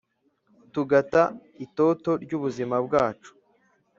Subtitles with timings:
[0.73, 1.23] Tugata
[1.65, 3.31] itoto ry’ubuzima bwacu